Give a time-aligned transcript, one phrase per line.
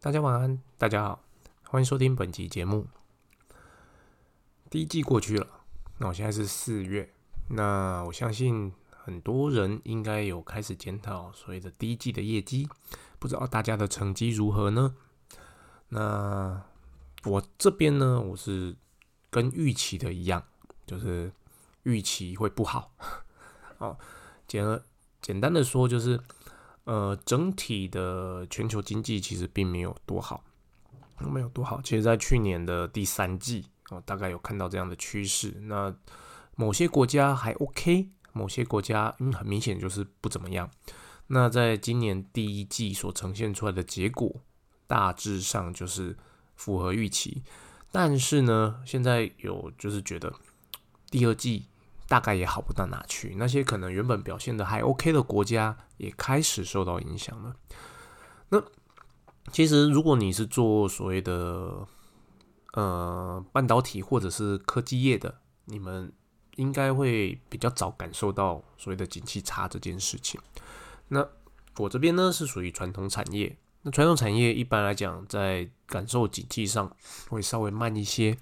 [0.00, 1.24] 大家晚安，大家好，
[1.64, 2.86] 欢迎收听本集节目。
[4.70, 5.44] 第一季过去了，
[5.98, 7.12] 那我现在是四月，
[7.48, 12.68] 那我相信很多人应该有开始检讨所谓的第一季的业绩，
[13.18, 14.94] 不知道大家的成绩如何呢？
[15.88, 16.62] 那
[17.24, 18.76] 我这边呢，我是
[19.30, 20.44] 跟预期的一样，
[20.86, 21.32] 就是
[21.82, 22.92] 预期会不好。
[23.78, 23.98] 哦，
[24.46, 24.80] 简而
[25.20, 26.20] 简单的说就是。
[26.88, 30.42] 呃，整体的全球经济其实并没有多好，
[31.18, 31.82] 没有多好。
[31.82, 35.50] 其实，在去年的第三季，哦，大概有看到这样的趋势。
[35.64, 35.94] 那
[36.56, 40.70] 某些国家还 OK，某些国家嗯，很明显就是不怎么样。
[41.26, 44.40] 那在今年第一季所呈现出来的结果，
[44.86, 46.16] 大致上就是
[46.56, 47.42] 符合预期。
[47.92, 50.32] 但是呢，现在有就是觉得
[51.10, 51.67] 第二季。
[52.08, 57.54] 大概也好不到哪去，那些可能原本表现的还 OK 的国家也开始受到影响了。
[58.48, 58.62] 那
[59.52, 61.86] 其实如果你是做所谓的
[62.72, 66.10] 呃半导体或者是科技业的，你们
[66.56, 70.40] 应该会比较早感受到所谓的景气差这件事情。
[71.08, 71.28] 那
[71.76, 76.90] 我这边呢是属于传统产业，那传统产业一般来讲在感受景气上
[77.28, 78.38] 会稍微慢一些。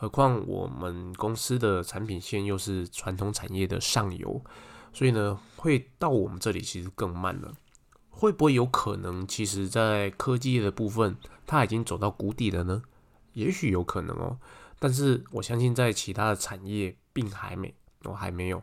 [0.00, 4.42] 何况我们公司的产品线又是传统产业的上游，
[4.94, 7.52] 所以呢，会到我们这里其实更慢了。
[8.08, 12.80] 会不会有可能，其实在科技业的部分，它已经走到谷底了呢？
[13.34, 14.38] 也许有可能哦。
[14.78, 18.62] 但是我相信，在其他的产业并还没，我还没有。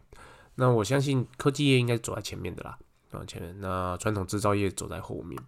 [0.55, 2.79] 那我相信科技业应该走在前面的啦，
[3.11, 3.55] 啊前面。
[3.61, 5.39] 那传统制造业走在后面。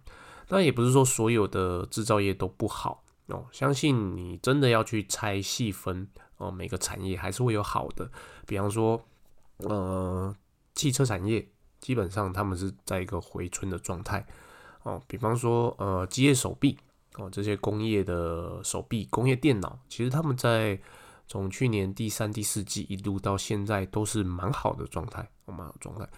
[0.50, 3.02] 那也不是说所有的制造业都不好。
[3.30, 8.10] 哦，相信你真的要去拆细分哦，每个产业还是会有好的。
[8.46, 9.00] 比方说，
[9.58, 10.34] 呃，
[10.74, 11.48] 汽车产业
[11.80, 14.26] 基本上他们是在一个回春的状态
[14.82, 15.00] 哦。
[15.06, 16.76] 比方说，呃，机械手臂
[17.16, 20.80] 哦，这些工业的手臂、工业电脑，其实他们在
[21.26, 26.08] 从去年第三、第四季一路到现在都是蛮好的状态，哦蛮好状态。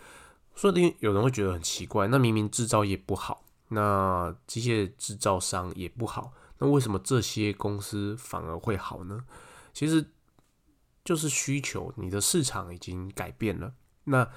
[0.55, 6.33] 说不定有人会觉得很奇怪，那明明制造业不好，那机械制造商也不好。
[6.63, 9.25] 那为什么这些公司反而会好呢？
[9.73, 10.13] 其实
[11.05, 13.75] 就是需求，你的市场已经改变了。
[14.05, 14.31] 那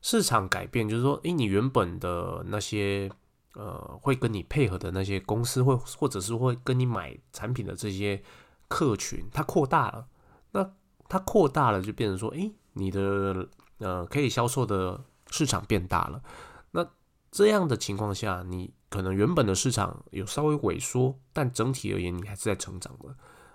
[0.00, 3.10] 市场改变，就是说，诶，你原本的那些
[3.54, 8.22] 呃，会跟你配合的那些公司，会或者是会跟你买产品的这些
[8.68, 10.06] 客群，它扩大了。
[10.52, 10.72] 那
[11.08, 16.22] 它扩大了，就变成说，诶，你的呃可以销售的市场变大了。
[16.70, 16.88] 那
[17.32, 18.72] 这样的情况下，你。
[18.92, 23.08] 可能原本的市场有稍微萎缩，但整体而言你还是在成长的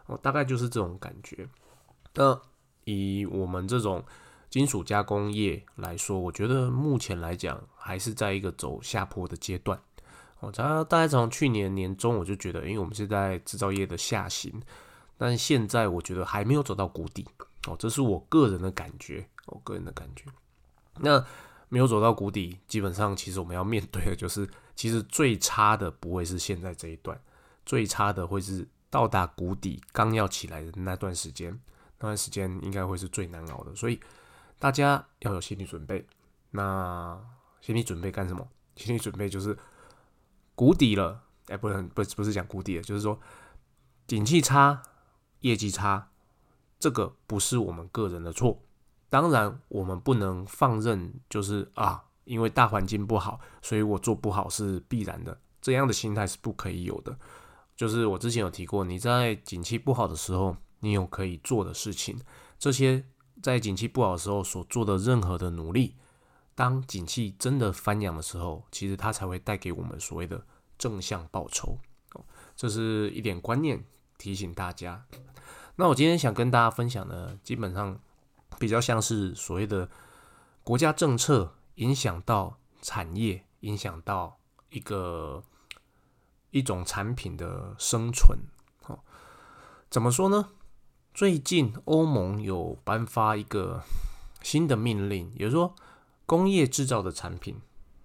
[0.07, 1.47] 哦，大概就是这种感觉。
[2.15, 2.41] 那
[2.85, 4.03] 以我们这种
[4.49, 9.79] 金属加工业来说，我觉得目前来讲还是在一个走下坡的阶段
[10.39, 10.51] 哦。
[10.51, 14.51] 它大概从去年年中我就觉得，因为我们是在制造业的下行，
[15.19, 17.23] 但现在我觉得还没有走到谷底
[17.67, 20.25] 哦，这是我个人的感觉，我个人的感觉。
[20.95, 21.23] 那
[21.69, 24.49] 没有走到谷底，基本上其实我们要面对的就是。
[24.77, 27.19] 其实最差的不会是现在这一段，
[27.65, 31.51] 最差的会是到达谷底刚要起来的那段时间，
[31.97, 33.99] 那段时间应该会是最难熬的，所以
[34.59, 36.07] 大家要有心理准备。
[36.51, 37.19] 那
[37.59, 38.47] 心理准备干什么？
[38.75, 39.57] 心理准备就是
[40.53, 43.19] 谷底了，哎，不能不不是讲谷底了，就是说
[44.05, 44.83] 景气差、
[45.39, 46.11] 业绩差，
[46.77, 48.61] 这个不是我们个人的错，
[49.09, 52.03] 当然我们不能放任，就是啊。
[52.27, 55.35] 因为大环境不好，所以我做不好是必然的。
[55.61, 57.17] 这样的心态是不可以有的。
[57.75, 62.19] 就是我之前有提过，你在景气不好的时候，你有可以做的事情。
[62.59, 63.03] 这些
[63.41, 65.95] 在景气不好的时候所做的任何的努力，
[66.53, 70.43] 当景气真的翻扬的时候，其实它才会带给我们所谓的
[70.77, 71.77] 正向报酬。
[72.55, 73.83] 这是一点观念
[74.17, 75.05] 提醒大家。
[75.75, 77.99] 那我今天想跟大家分享的，基本上
[78.59, 79.89] 比较像是所谓的
[80.63, 81.53] 国家政策。
[81.77, 84.39] 影响到产业，影响到
[84.69, 85.43] 一个
[86.49, 88.39] 一种产品的生存。
[88.87, 88.99] 哦，
[89.89, 90.49] 怎么说呢？
[91.13, 93.83] 最近欧盟有颁发一个
[94.41, 95.75] 新的命令，也就是说，
[96.25, 97.61] 工业制造的产品，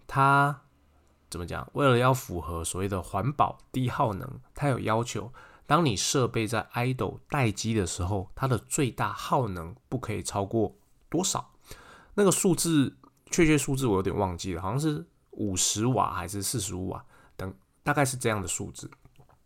[0.06, 0.62] 它
[1.30, 1.66] 怎么讲？
[1.72, 5.32] 为了要符合所谓的环保、低耗能，它有要求，
[5.66, 10.76] 当你设备在 idle 待机的时候，它的最大耗能不可以超过
[11.08, 11.52] 多少？
[12.14, 12.98] 那个数字。
[13.32, 17.04] 确切数字我有点忘记了，好像是五十瓦还是四十五瓦
[17.36, 17.52] 等，
[17.82, 18.88] 大概是这样的数字。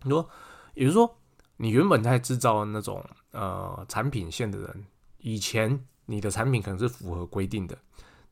[0.02, 0.28] 你说，
[0.74, 1.16] 也就是说，
[1.56, 4.86] 你原本在制造那种呃产品线的人，
[5.18, 7.78] 以前你的产品可能是符合规定的，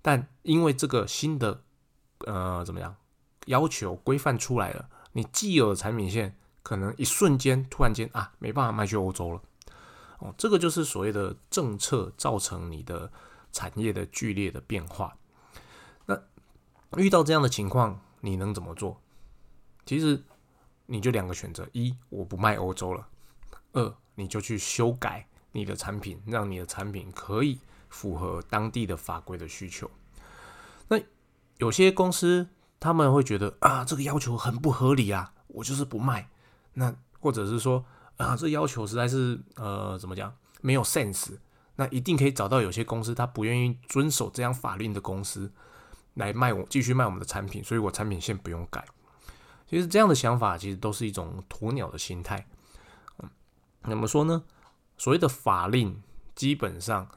[0.03, 1.63] 但因为这个新的
[2.27, 2.95] 呃怎么样
[3.47, 9.43] 要求规范出来了，你既有的产品线可能一瞬间突然间啊，没办法卖去欧洲了。
[10.19, 13.11] 哦，这个就是所谓的政策造成你的
[13.53, 15.17] 产业的剧烈的变化。
[16.97, 19.01] 遇到这样的情况，你能怎么做？
[19.87, 20.23] 其实
[20.87, 23.07] 你就两个选择：一，我不卖欧洲了；
[23.73, 27.59] 二，你就去修改你的产品，让你的产品可以
[27.89, 29.91] 符合当地的法规的需求。
[30.89, 30.99] 那
[31.59, 32.49] 有些公司
[32.79, 36.29] 他们会觉得啊，这个要求很不合理啊，我就是不卖。
[36.75, 37.85] 那或者是说。
[38.17, 41.37] 啊，这要求实在是呃，怎么讲，没有 sense。
[41.75, 45.51] 那一定可以找到有些公司，他不愿意遵守这样法令的公司
[46.15, 48.85] 来卖我继续卖我们的产品，所以我产品线不用改。
[49.69, 52.47] 其实这样的想法其实都是一种鸵鸟的心态。
[53.19, 53.29] 嗯，
[53.89, 54.43] 怎么说呢？
[54.97, 56.03] 所谓的法令，
[56.35, 57.09] 基本上，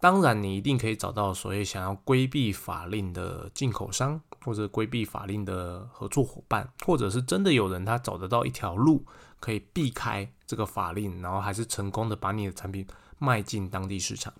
[0.00, 9.04] 当然你一定可以找到所谓想要规避法令的进口商，或者规避法令的合作伙伴，或者是真的有人他找得到一条路。
[9.40, 12.84] 可以避开这个法令，然后还是成功的把你的产品
[13.20, 14.34] 卖进当地市场。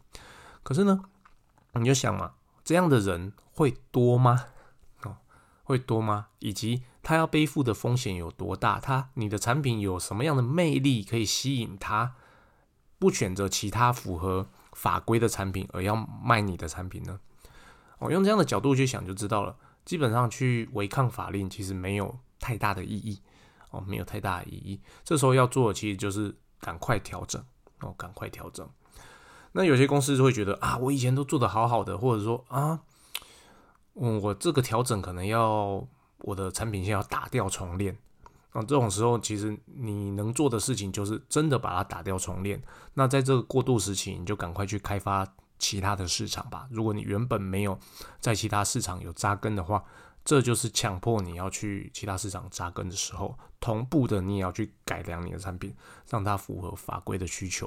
[0.64, 1.00] 可是呢，
[1.74, 2.32] 你就想嘛，
[2.68, 4.44] 这样的人会多吗？
[5.02, 5.16] 哦，
[5.64, 6.26] 会多吗？
[6.40, 8.78] 以及他要背负的风险有多大？
[8.78, 12.14] 他你的产品有什么样的魅力可以吸引他
[12.98, 17.18] 不选择其他符合法规的产品，而要卖你的产品呢？
[18.00, 19.56] 哦，用这样的角度去想就知道了。
[19.86, 23.22] 基本上去违抗法令，其实没有太大的意义。
[23.70, 24.82] 哦，没有太大的意义。
[25.02, 27.42] 这时候要做的其实就是赶快调整
[27.80, 28.68] 哦，赶快调整。
[29.52, 32.80] 那有些公司就会觉得啊，我以前都做得好好的，或者说啊，
[33.94, 35.86] 嗯，我这个调整可能要
[36.18, 37.96] 我的产品线要打掉重练
[38.52, 38.62] 啊。
[38.62, 42.62] 这种时候，其实你能做的事情就是真的把它打掉重练。
[42.94, 45.26] 那在这个过渡时期，你就赶快去开发
[45.58, 46.66] 其他的市场吧。
[46.70, 47.78] 如果你原本没有
[48.20, 49.84] 在其他市场有扎根的话。
[50.24, 55.74] 这就是强迫你要去其他市场扎根的时候，同步的你也要去改良你的产品，
[56.10, 57.66] 让它符合法规的需求。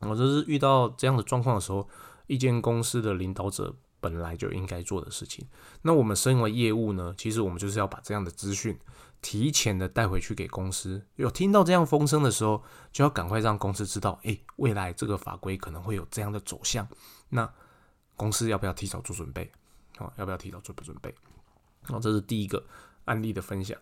[0.00, 1.88] 我这是遇到这样的状况的时候，
[2.26, 5.46] 一间公司的领导者本来就应该做的事情。
[5.82, 8.78] 那我们身为业务呢，其实我们就是要把这样的资讯
[9.20, 11.04] 提前的带回去给公司。
[11.16, 12.62] 有听到这样风声的时候，
[12.92, 16.86] 就要赶快让公司知道，诶，未来这个法规可能会有这样的走向。
[17.30, 17.52] 那
[18.14, 19.50] 公司要不要提早做准备？
[19.98, 21.12] 哦，要不要提早做准备？
[21.88, 22.64] 哦，这是第一个
[23.06, 23.76] 案例的分享。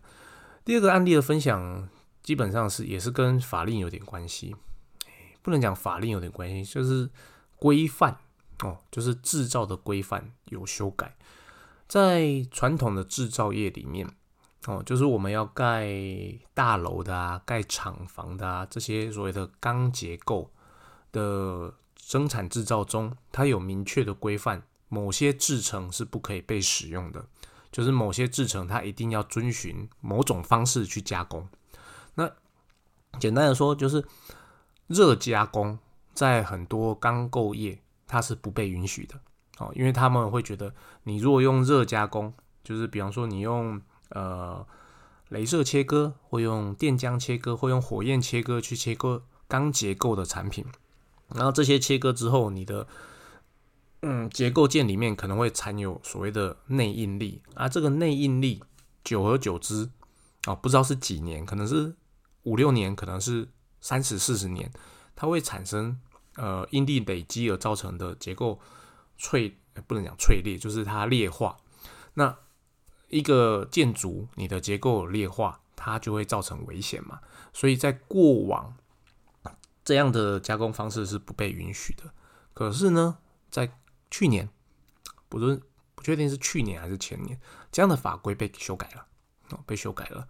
[0.65, 1.89] 第二个案例的分享，
[2.23, 4.57] 基本上是也是跟法令有点关系，
[5.47, 7.09] 不能讲法令有点关系，就是
[7.55, 8.19] 规范
[8.65, 11.17] 哦，就是制造的规范有修改。
[11.87, 14.11] 在传统的制造业里面，
[14.67, 15.89] 哦，就是我们要盖
[16.53, 20.51] 大楼的啊，盖厂房的啊，这些所谓的钢结构
[21.13, 27.25] 的生产制造中，它有明确的规范，某些制成是不可以被使用的。
[27.71, 31.49] 就是某些制成，它一定要遵循某种方式去加工。
[32.17, 32.29] 那
[33.21, 34.05] 简单的说，就是
[34.89, 35.79] 热加工
[36.15, 39.19] 在很多钢构业它是不被允许的
[39.59, 40.75] 哦，因为他们会觉得，
[41.05, 43.81] 你如果用热加工，就是比方说你用
[44.11, 44.67] 呃
[45.31, 50.65] 镭射切割，或用电浆切割，或用火焰切割去切割钢结构的产品，
[51.35, 52.87] 然后这些切割之后，你的
[54.03, 58.63] 嗯，结构件里面可能会残有所谓的内应力啊，这个内应力
[59.03, 59.89] 久而久之
[60.45, 61.97] 啊，不知道是几年，可能是
[62.43, 63.49] 五六年，可能是
[63.87, 64.69] 三十四十年，
[65.15, 65.97] 它会产生
[66.35, 68.59] 呃应力累积而造成的结构
[69.17, 71.57] 脆，不能讲脆裂，就是它裂化。
[72.15, 72.37] 那
[73.07, 77.21] 一个建筑你的结构裂化，它就会造成危险嘛。
[77.53, 78.77] 所以在过往
[79.85, 82.13] 这样的加工方式是不被允许的。
[82.53, 83.19] 可是呢，
[83.53, 83.73] 在
[84.11, 84.49] 去年，
[85.29, 85.63] 不是
[85.95, 87.39] 不确定是去年还是前年，
[87.71, 89.07] 这样的法规被修改了
[89.51, 90.27] 哦，被修改了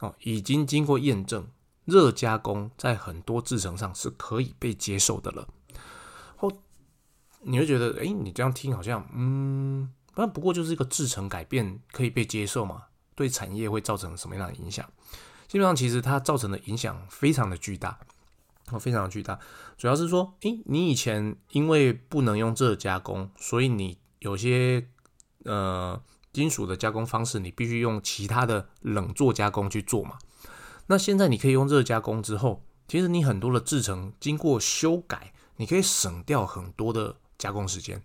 [0.00, 1.48] 哦，已经经过验证，
[1.90, 5.46] 热加工在很多制成上是可以被接受的了。
[6.36, 6.50] 后
[7.42, 12.84] 你会觉得，哎，你这样听好像，嗯，那不过就是一个制成改变可以被接受嘛？
[13.14, 14.88] 对产业会造成什么样的影响？
[15.48, 17.98] 基本上，其实它造成的影响非常的巨大。
[18.72, 19.36] 哦，非常的巨大，
[19.76, 24.86] 主要是说，诶，你以前因为不能用热加工，所以你有些
[25.44, 26.00] 呃
[26.32, 30.16] 金属的加工方式，你必须用其他的冷做加工去做嘛。
[30.90, 38.02] 那现在你可以用热加工之后，其实你很多的制成经过修改，你可以省掉很多的加工时间。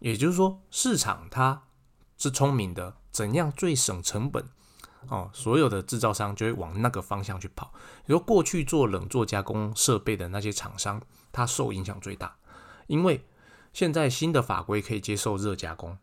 [0.00, 1.62] 也就是说，市场它
[2.18, 4.44] 是聪明的，怎样最省成本？
[5.06, 7.72] 哦，所有的制造商就会往那个方向去跑。
[8.04, 12.36] 比如过去做冷做加工设备的那些厂商，它受影响最大，
[12.88, 13.24] 因为
[13.72, 15.96] 现在新的法规可以接受热加工。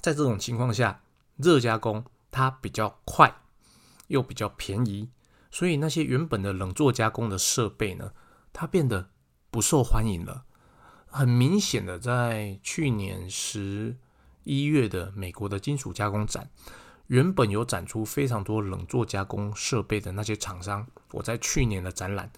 [0.00, 1.02] 在这种情况下，
[1.36, 3.42] 热加工它比较快，
[4.06, 5.10] 又比较便宜，
[5.50, 8.12] 所以那些原本的冷做加工的设备呢，
[8.52, 9.10] 它变得
[9.50, 10.44] 不受欢迎了。
[11.06, 13.96] 很明显的，在去年十
[14.44, 16.50] 一月的美国的金属加工展，
[17.06, 22.30] 原本有展出非常多冷做加工设备的那些厂商，我在去年的展览，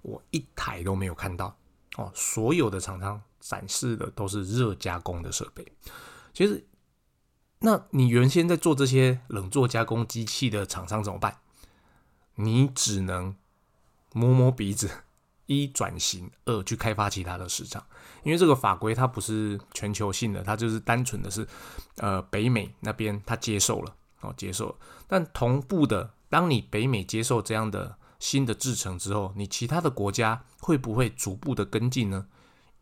[0.00, 1.54] 我一台都没有看到
[1.96, 2.10] 哦。
[2.14, 5.70] 所有的厂商展示的都是热加工的设备。
[6.32, 6.66] 其实，
[7.58, 11.36] 那你原先在做这些冷做加工机器的厂商怎么办？
[12.36, 13.34] 你只能
[14.12, 14.90] 摸摸鼻子，
[15.46, 17.84] 一转型，二去开发其他的市场。
[18.22, 21.46] 因为这个法规它不是全球性的，它就是单纯的是，
[21.96, 24.76] 呃，北美那边它接受了哦，接受了。
[25.06, 32.26] 但同步的，当你北美接受这样的新的制程之后，你其他的国家会不会逐步的跟进呢？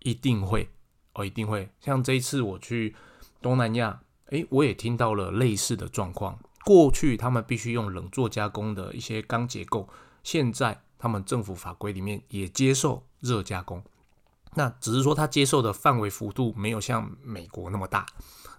[0.00, 0.68] 一定会
[1.14, 1.68] 哦，一定会。
[1.80, 2.94] 像这一次我去
[3.40, 6.38] 东南亚，诶，我也听到了类似的状况。
[6.64, 9.88] 过去他们必须用冷做加工的一些钢结构，
[10.22, 13.82] 现在他们政府法规里面也接受热加工。
[14.54, 18.06] 那只是说它接受的范围幅度没有像美国那么大，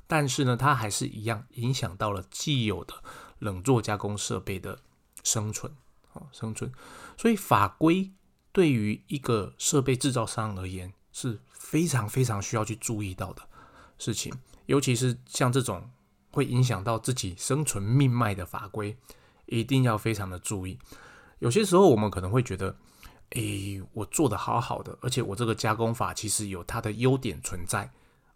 [0.08, 2.96] 但是呢，它还是一样影响到了既有的
[3.40, 4.80] 冷做加工设备的
[5.24, 5.72] 生存，
[6.14, 6.72] 哦，生存。
[7.16, 8.12] 所以法规
[8.52, 13.44] 对于一个设备制造商而言是非常非常需要去注意到的
[14.00, 14.34] 事情，
[14.66, 15.92] 尤其是像这种
[16.34, 18.98] 会影响到自己生存命脉的法规，
[19.46, 20.78] 一定要非常的注意。
[21.40, 22.76] 有些时候我们可能会觉得。
[23.36, 27.92] 诶，我做的好好的，而且我这个加工法其实有它的优点存在。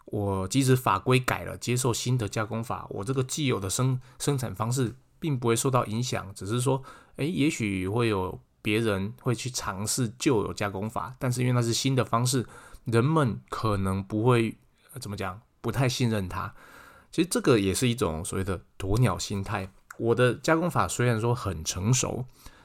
[0.06, 6.34] 我即使法规改了，接受新的加工法，我这个既有的生生产方式并不会受到影响。
[6.34, 6.82] 只是说，
[7.14, 12.44] 诶，也许会有别人会去尝试旧有加工法，但是因为那是新的方式，
[12.84, 14.58] 人们可能不会
[15.00, 16.52] 怎么讲，不太信任它。
[17.10, 19.70] 其实这个也是一种所谓的鸵鸟心态。
[19.98, 22.24] 我的加工法虽然说很成熟。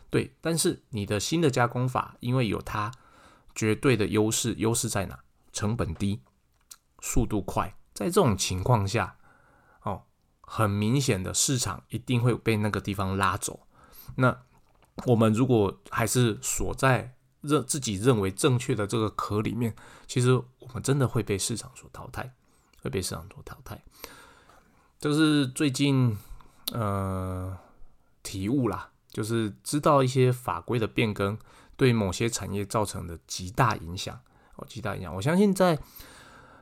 [0.10, 2.92] 对，但是你的新的加工法，因为有它
[3.56, 5.18] 绝对的优势，优势在哪？
[5.52, 6.22] 成本低，
[7.02, 7.76] 速度快。
[7.96, 9.18] 在这种情况下，
[9.82, 10.04] 哦，
[10.42, 13.66] 很明显的市场一定会被那个地方拉走。
[14.16, 14.44] 那
[15.08, 22.36] 我们如果还是锁在认自己认为正确的这个壳里面，其实我们真的会被市场所淘汰，
[22.84, 23.84] 会被市场所淘汰。
[25.04, 26.18] 就是最近
[26.72, 27.58] 呃
[28.24, 28.90] 体悟啦。
[29.12, 31.38] 就是知道一些法规的变更
[31.76, 34.20] 对某些产业造成的极大影响
[34.56, 35.14] 哦，极大影响。
[35.14, 35.78] 我相信在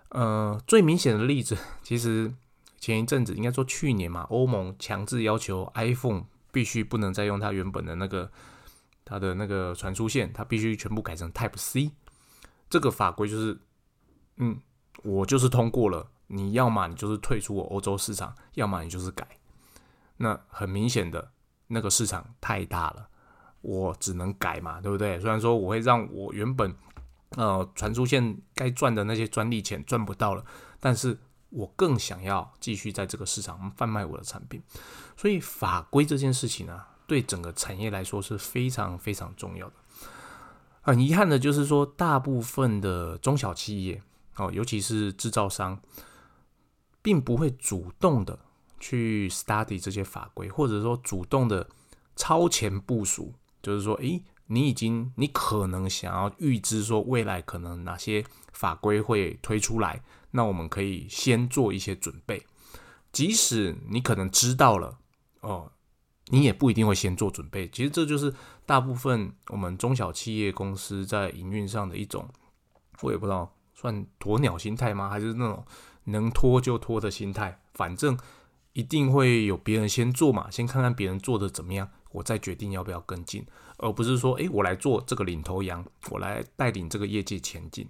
[0.09, 2.33] 呃最明显的例子， 其实
[2.77, 8.29] 前一阵子应该说去年嘛，欧盟强制要求 iPhone 必须不能再用它原本的那个
[9.05, 11.91] 它的那个传输线，它必须全部改成 Type C。
[12.69, 13.57] 这个法规就是，
[14.35, 14.59] 嗯，
[15.03, 19.27] 我就是通过了，你要么你就是退出我欧洲市场，要么你就是改。
[20.17, 21.31] 那很明显的。
[21.73, 23.07] 那个市场太大了，
[23.61, 25.17] 我只能改嘛，对不对？
[25.21, 26.75] 虽然说我会让我原本
[27.37, 30.43] 呃传输线该赚的那些专利钱赚不到了，
[30.81, 31.17] 但是
[31.49, 34.61] 我更想要继续在这个市场贩卖我的产品。
[35.15, 39.75] 所以法规这件事情呢，对整个产业来说是非常非常重要的。
[40.81, 44.03] 很遗憾的就是说，大部分的中小企业
[44.35, 45.79] 哦，尤其是制造商，
[47.01, 48.37] 并不会主动的。
[48.83, 51.69] 去 study 这些法规，或者说主动的
[52.15, 53.31] 超前部署，
[53.61, 62.43] 就是说，诶，你已经，你可能想要预知说未来可能哪些法规会推出来，那我们可以先做一些准备。
[63.11, 64.97] 即使你可能知道了，
[65.41, 65.71] 哦，
[66.29, 67.69] 你也不一定会先做准备。
[67.69, 68.33] 其实这就是
[68.65, 72.27] 大部分我们中小企业公司在营运上的一种，
[73.03, 75.07] 我也不知道算鸵鸟心态吗？
[75.07, 75.63] 还是那种
[76.05, 77.59] 能拖就拖的心态？
[77.73, 78.17] 反正。
[78.73, 87.89] 一定会有别人先做嘛，先看看别人做的怎么样，我再决定要不要跟进，而不是说，诶，我来做这个领头羊，我来带领这个业界前进。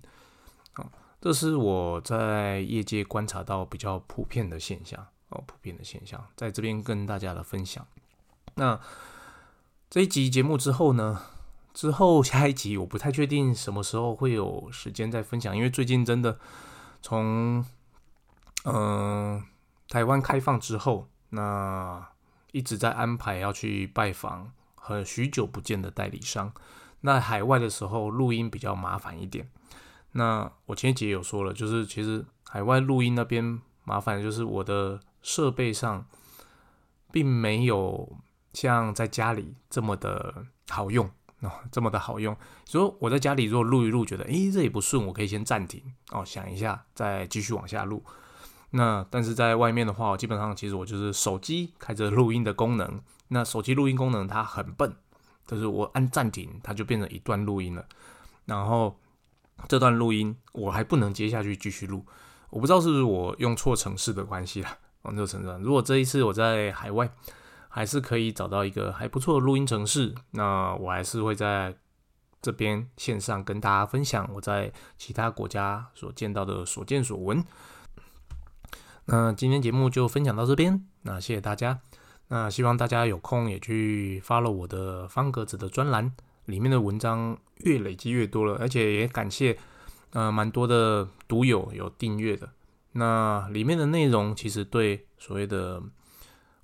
[0.73, 0.89] 啊，
[1.21, 7.85] 这是我在业界观察到比较普遍的现象哦，普遍的现象，在这边跟大家的分享。
[8.55, 8.81] 那
[9.87, 11.21] 这一集节目之后呢，
[11.75, 16.39] 之后下一集我不太确定什么时候会有时间再分享，因为最近真的
[17.03, 17.63] 从
[18.65, 19.43] 嗯。
[19.87, 22.07] 台湾开放之后，那
[22.53, 26.53] 一直在安排要去拜访和许久不见的代理商。
[27.01, 29.49] 那海外的时候录音比较麻烦一点。
[30.13, 36.05] 那我前几节有说了，就是其实海外录音那边麻烦就是我的设备上
[37.11, 38.17] 并没有
[38.53, 41.05] 像在家里这么的好用
[41.41, 42.33] 哦， 这么的好用。
[42.63, 48.01] 所以我在家里如果录一录，觉得诶这也不顺，我可以先暂停哦，想一下再继续往下录。
[48.71, 53.01] 那但是在外面的话，我基本上其实我就是手机开着录音的功能。
[53.27, 54.93] 那手机录音功能它很笨，
[55.45, 57.85] 就是我按暂停，它就变成一段录音了。
[58.45, 58.97] 然后
[59.67, 62.05] 这段录音我还不能接下去继续录，
[62.49, 64.77] 我不知道是不是我用错城市的关系啦。
[65.03, 67.09] 往这个城市，如果这一次我在海外
[67.69, 71.75] 还是可以找到一个还不错的录音城市，那我还是会在
[72.41, 77.43] 这边线上跟大家分享我在其他国家所见到的所见所闻。
[79.11, 81.81] 那今天节目就分享到这边，那谢谢大家。
[82.29, 86.15] 那希望大家有空也去发了我的方格子的专栏，
[86.45, 89.57] 里面的文章越累积越多了，而且也感谢
[90.11, 92.49] 呃蛮多的读友有订阅的。
[92.93, 95.83] 那里面的内容其实对所谓的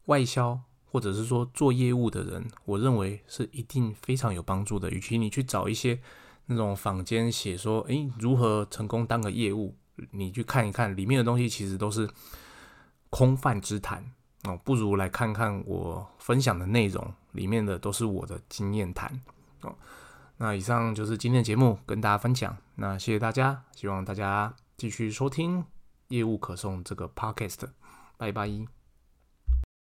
[0.05, 0.57] 外销
[0.89, 4.89] 或者是说做业务的人，我认为是一定非常有帮助的。
[4.89, 5.99] 与其你去找一些
[6.45, 9.75] 那种坊间写说，诶如何成功当个业务，
[10.11, 12.09] 你去看一看里面的东西，其实都是
[13.09, 14.03] 空泛之谈
[14.43, 14.59] 哦。
[14.63, 19.21] 不如来看看我分享的内容，里面的都是我的经验谈
[19.61, 19.75] 哦。
[20.37, 22.55] 那以上就是今天的节目，跟大家分享。
[22.75, 25.65] 那谢谢大家，希望大家继续收听。
[26.09, 27.67] 业务可送这个 podcast，
[28.17, 28.76] 拜拜。